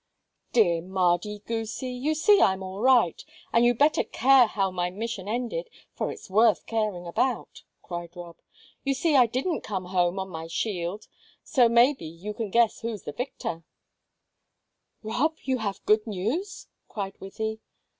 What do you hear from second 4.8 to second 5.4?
mission